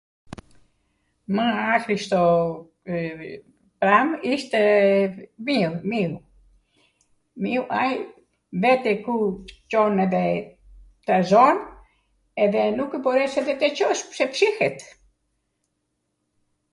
mw 1.33 1.41
ahristo 1.73 2.21
pramw 3.81 4.11
ishtw 4.33 5.13
miu, 5.49 5.69
miu. 5.91 6.11
miu 7.45 7.61
aj 7.81 7.93
vete 8.65 8.91
ku 9.05 9.15
Con 9.71 9.93
edhe 10.07 10.25
trazon 11.07 11.57
edhe 12.49 12.61
nukw 12.79 12.95
mbores 13.03 13.31
te 13.59 13.67
Cosh 13.77 14.03
pse 14.11 14.25
pshihet 14.33 14.77